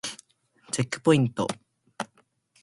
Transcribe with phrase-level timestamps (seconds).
[0.71, 1.45] チェックポイント